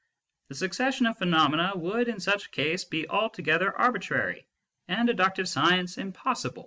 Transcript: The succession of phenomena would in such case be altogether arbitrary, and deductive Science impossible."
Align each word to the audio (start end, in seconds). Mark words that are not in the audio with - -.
The 0.49 0.55
succession 0.55 1.05
of 1.05 1.19
phenomena 1.19 1.73
would 1.75 2.07
in 2.07 2.19
such 2.19 2.49
case 2.49 2.85
be 2.85 3.07
altogether 3.07 3.71
arbitrary, 3.71 4.47
and 4.87 5.07
deductive 5.07 5.47
Science 5.47 5.99
impossible." 5.99 6.59